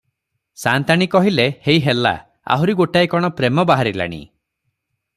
ସାଆନ୍ତାଣୀ 0.61 1.07
କହିଲେ 1.15 1.45
ହେଇ 1.67 1.83
ହେଲା, 1.89 2.15
ଆହୁରି 2.57 2.77
ଗୋଟାଏ 2.83 3.13
କ’ଣ 3.15 3.33
ପ୍ରେମ 3.41 3.69
ବାହାରିଲାଣି। 3.73 4.23